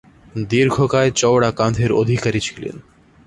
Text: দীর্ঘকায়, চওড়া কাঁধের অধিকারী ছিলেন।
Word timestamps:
দীর্ঘকায়, 0.49 1.11
চওড়া 1.11 1.49
কাঁধের 1.51 1.91
অধিকারী 1.93 2.39
ছিলেন। 2.39 2.75